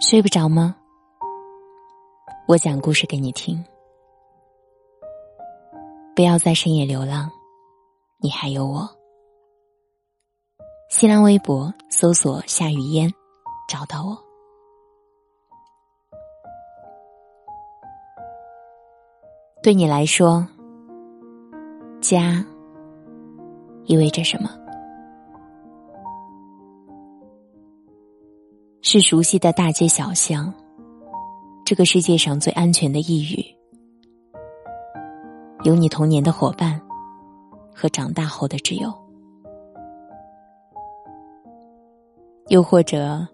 [0.00, 0.76] 睡不着吗？
[2.46, 3.62] 我讲故事给你听。
[6.14, 7.28] 不要在深夜流浪，
[8.18, 8.88] 你还有我。
[10.88, 13.12] 新浪微博搜索“夏雨嫣”，
[13.68, 14.16] 找到我。
[19.62, 20.46] 对你来说，
[22.00, 22.42] 家
[23.84, 24.48] 意味着什么？
[28.90, 30.50] 是熟悉的大街小巷，
[31.62, 33.44] 这个世界上最安全的一隅，
[35.62, 36.80] 有你童年的伙伴
[37.74, 38.90] 和长大后的挚友，
[42.46, 43.28] 又或者，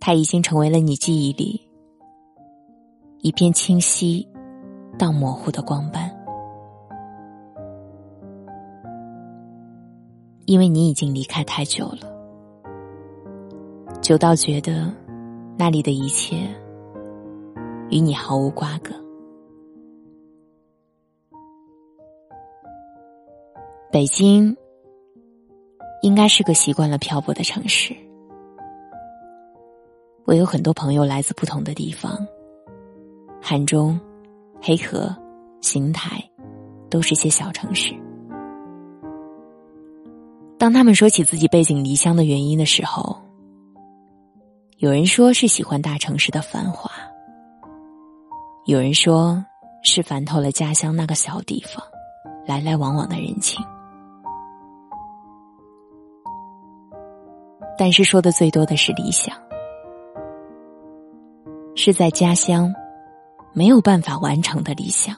[0.00, 1.60] 他已经成为了你记忆里
[3.20, 4.28] 一片清晰
[4.98, 6.10] 到模糊的光斑，
[10.46, 12.11] 因为你已经离开太久了。
[14.02, 14.92] 久到觉得，
[15.56, 16.36] 那里的一切
[17.88, 18.92] 与你毫无瓜葛。
[23.92, 24.56] 北京
[26.02, 27.94] 应该是个习惯了漂泊的城市。
[30.24, 32.26] 我有很多朋友来自不同的地方，
[33.40, 33.98] 汉中、
[34.60, 35.14] 黑河、
[35.60, 36.28] 邢台，
[36.90, 37.94] 都是些小城市。
[40.58, 43.16] 当他们说起自己背井离乡的原因的时候，
[44.82, 46.90] 有人说是喜欢大城市的繁华，
[48.64, 49.44] 有人说
[49.84, 51.80] 是烦透了家乡那个小地方
[52.48, 53.64] 来来往往的人情，
[57.78, 59.32] 但是说的最多的是理想，
[61.76, 62.74] 是在家乡
[63.52, 65.14] 没有办法完成的理想。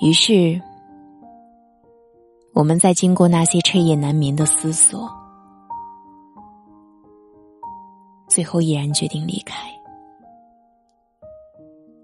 [0.00, 0.60] 于是，
[2.52, 5.21] 我们在经过那些彻夜难眠的思索。
[8.32, 9.54] 最后毅然决定离开，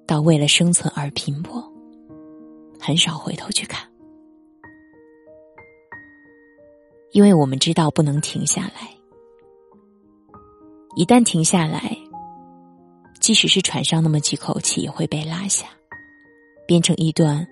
[0.07, 1.65] 到为了生存而拼搏，
[2.79, 3.89] 很少回头去看，
[7.13, 8.91] 因为我们知道不能停下来。
[10.97, 11.97] 一旦停下来，
[13.23, 15.69] 即使是喘上那么几口气，也会被拉下，
[16.67, 17.49] 变成一段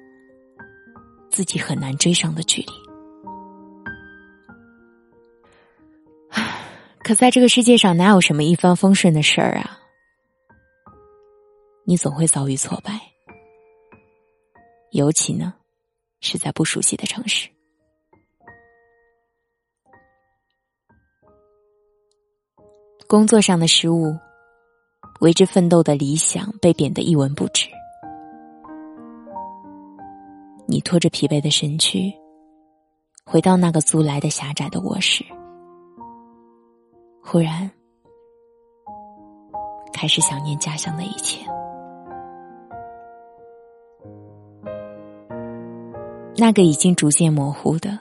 [1.31, 2.86] 自己很难追上的距离。
[7.07, 9.79] 可在这个世界上，哪有什么一帆风顺的事儿啊？
[11.85, 13.01] 你总会遭遇挫败，
[14.91, 15.55] 尤其呢，
[16.19, 17.49] 是在不熟悉的城市。
[23.07, 24.13] 工作上的失误，
[25.21, 27.69] 为之奋斗的理想被贬得一文不值。
[30.67, 32.13] 你拖着疲惫的身躯，
[33.25, 35.25] 回到那个租来的狭窄的卧室。
[37.37, 37.71] 忽然，
[39.93, 41.47] 开始想念家乡的一切。
[46.35, 47.99] 那个已经逐渐模糊的，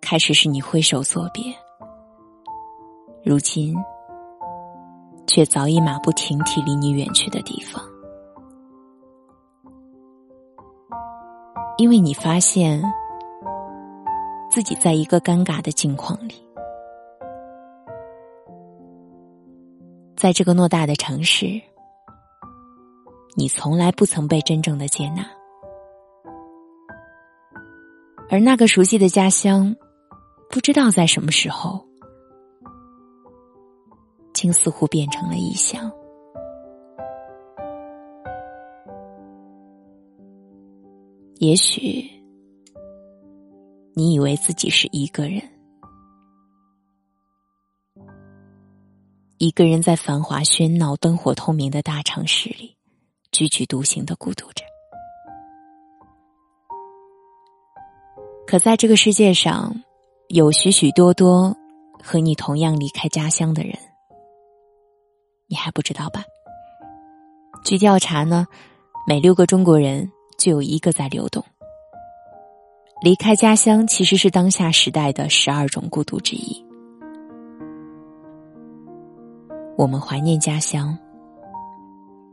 [0.00, 1.54] 开始是你挥手作别，
[3.22, 3.76] 如今
[5.28, 7.80] 却早已马不停蹄离你远去的地方。
[11.76, 12.82] 因为你发现
[14.50, 16.44] 自己在一个尴尬的境况里。
[20.16, 21.60] 在这个偌大的城市，
[23.36, 25.26] 你从来不曾被真正的接纳，
[28.30, 29.74] 而那个熟悉的家乡，
[30.48, 31.84] 不知道在什么时候，
[34.32, 35.90] 竟似乎变成了异乡。
[41.38, 42.08] 也许，
[43.94, 45.42] 你以为自己是一个人。
[49.44, 52.74] 一个人在繁华喧闹、灯火通明的大城市里，
[53.30, 54.64] 踽踽独行的孤独着。
[58.46, 59.82] 可在这个世界上，
[60.28, 61.54] 有许许多多
[62.02, 63.76] 和你同样离开家乡的人，
[65.46, 66.24] 你还不知道吧？
[67.66, 68.46] 据调查呢，
[69.06, 71.44] 每六个中国人就有一个在流动。
[73.02, 76.64] 离开家乡其实是当下时代的十二种孤独之一。
[79.76, 80.96] 我们怀念家乡，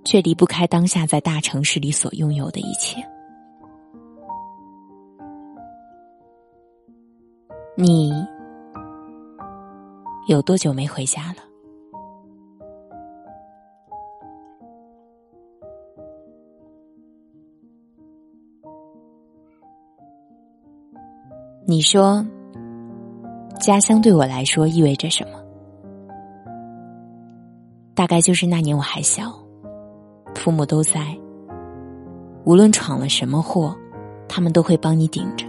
[0.05, 3.01] 却离不开当下在大城市里所拥有的一切。
[7.75, 8.11] 你
[10.27, 11.37] 有多久没回家了？
[21.65, 22.23] 你说，
[23.59, 25.40] 家乡对我来说意味着什么？
[28.01, 29.31] 大概就是那年我还小，
[30.33, 31.15] 父母都在。
[32.45, 33.77] 无论闯了什么祸，
[34.27, 35.45] 他们都会帮你顶着。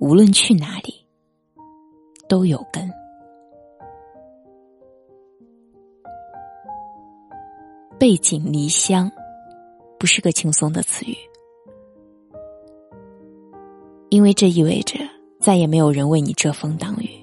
[0.00, 1.06] 无论去哪里，
[2.30, 2.90] 都有根。
[7.98, 9.12] 背井离乡，
[9.98, 11.14] 不是个轻松的词语，
[14.08, 14.98] 因为这意味着
[15.38, 17.13] 再也没有人为你遮风挡雨，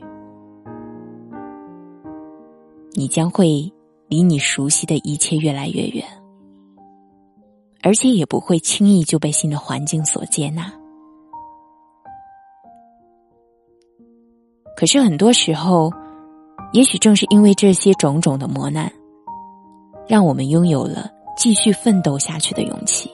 [3.01, 3.67] 你将会
[4.07, 6.05] 离你熟悉的一切越来越远，
[7.81, 10.71] 而且也不会轻易就被新的环境所接纳。
[14.77, 15.91] 可是很多时候，
[16.73, 18.91] 也许正是因为这些种种的磨难。
[20.07, 23.09] 让我们拥有了继续奋斗下去的勇气，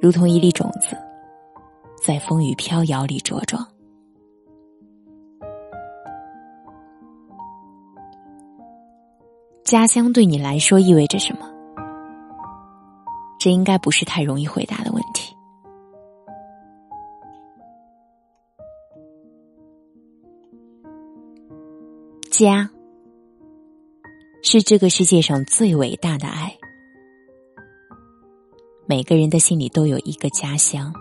[0.00, 0.96] 如同一粒种子，
[2.02, 3.62] 在风雨飘摇里茁壮。
[9.66, 11.50] 家乡对你来说意味着什么？
[13.36, 15.34] 这应该不是太容易回答的问题。
[22.30, 22.70] 家。
[24.44, 26.56] 是这个世界上最伟大的爱。
[28.86, 30.94] 每个人的心里都有一个家乡，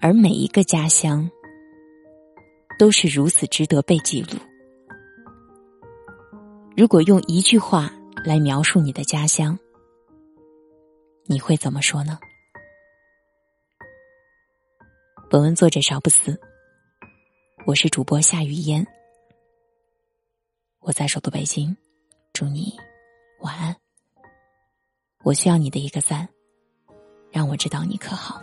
[0.00, 1.30] 而每一个家乡
[2.78, 4.38] 都是如此值得被记录。
[6.76, 7.88] 如果用一句话
[8.24, 9.56] 来描述你的家乡，
[11.24, 12.18] 你会怎么说呢？
[15.30, 16.36] 本文作者邵布斯，
[17.64, 18.84] 我是主播夏雨嫣。
[20.80, 21.76] 我在首都北京，
[22.32, 22.76] 祝你
[23.38, 23.76] 晚安。
[25.22, 26.28] 我需要你的一个赞，
[27.30, 28.42] 让我知道你可好。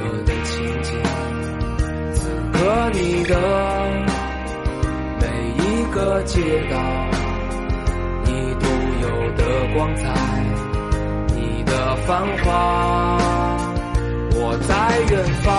[2.93, 3.33] 你的
[5.19, 5.25] 每
[5.57, 6.39] 一个街
[6.69, 6.77] 道，
[8.25, 8.29] 你
[8.59, 8.65] 独
[9.01, 9.43] 有的
[9.73, 10.03] 光彩，
[11.35, 12.09] 你的繁
[12.43, 13.17] 华。
[14.33, 14.73] 我在
[15.09, 15.53] 远方，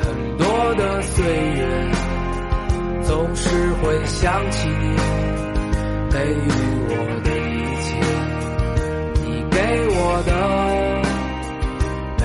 [0.00, 0.06] 很
[0.36, 1.60] 多的岁月，
[3.02, 3.48] 总是
[3.82, 4.96] 会想起你
[6.10, 6.48] 给予
[6.88, 6.92] 我
[7.24, 7.88] 的一切，
[9.24, 9.56] 你给
[9.90, 10.30] 我的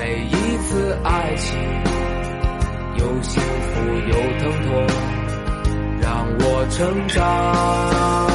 [0.26, 0.32] 一。
[0.66, 0.72] 次
[1.04, 1.52] 爱情，
[4.08, 4.86] 有疼痛，
[6.00, 8.33] 让我成长。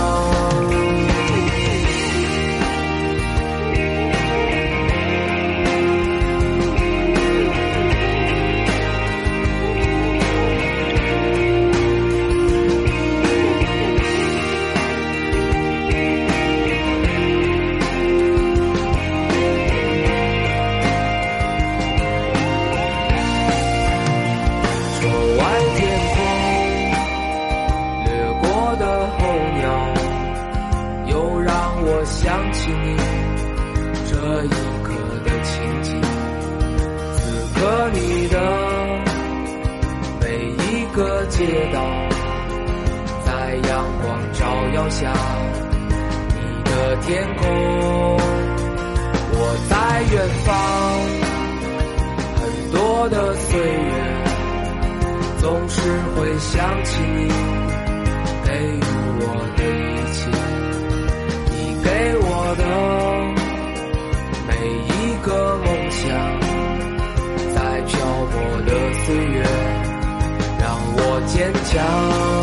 [32.70, 32.96] 起你
[34.12, 34.48] 这一
[34.84, 34.94] 刻
[35.26, 35.90] 的情景，
[37.16, 37.20] 此
[37.56, 37.60] 刻
[37.94, 37.98] 你
[38.28, 38.36] 的
[40.22, 41.38] 每一个街
[41.74, 41.82] 道，
[43.26, 43.70] 在阳
[44.04, 44.46] 光照
[44.76, 45.12] 耀下，
[46.30, 47.42] 你的天空，
[49.34, 49.74] 我在
[50.14, 50.48] 远方，
[52.36, 52.78] 很多
[53.10, 53.92] 的岁月，
[55.40, 55.82] 总是
[56.16, 57.28] 会想起你
[58.46, 58.80] 给予
[59.22, 59.24] 我
[59.58, 59.69] 的。
[62.56, 62.64] 的
[64.48, 64.54] 每
[64.88, 66.10] 一个梦想，
[67.54, 68.00] 在漂
[68.32, 68.70] 泊的
[69.06, 69.44] 岁月，
[70.60, 70.66] 让
[70.96, 72.39] 我坚强。